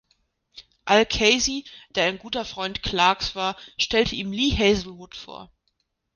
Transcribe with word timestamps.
Al 0.85 1.05
Casey, 1.05 1.63
der 1.93 2.05
ein 2.05 2.17
guter 2.17 2.43
Freund 2.43 2.81
Clarks 2.81 3.35
war, 3.35 3.55
stellte 3.77 4.15
ihm 4.15 4.31
Lee 4.31 4.49
Hazlewood 4.57 5.15
vor. 5.15 5.51